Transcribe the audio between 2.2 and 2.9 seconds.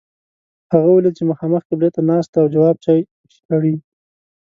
دی او جواب